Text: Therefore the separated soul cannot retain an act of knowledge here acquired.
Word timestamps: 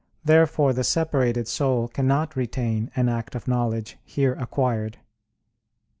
Therefore 0.25 0.73
the 0.73 0.83
separated 0.83 1.47
soul 1.47 1.87
cannot 1.87 2.35
retain 2.35 2.89
an 2.95 3.07
act 3.07 3.35
of 3.35 3.47
knowledge 3.47 3.99
here 4.03 4.33
acquired. 4.33 4.97